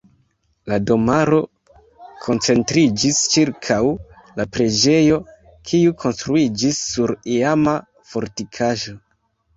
La 0.71 0.77
domaro 0.91 1.37
koncentriĝis 2.23 3.19
ĉirkaŭ 3.33 3.77
la 4.39 4.47
preĝejo 4.57 5.21
kiu 5.73 5.95
konstruiĝis 6.05 6.81
sur 6.95 7.15
iama 7.37 7.77
fortikaĵo. 8.15 8.97